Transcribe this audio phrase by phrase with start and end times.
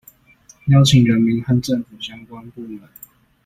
[0.69, 2.89] 邀請人民和政府相關部門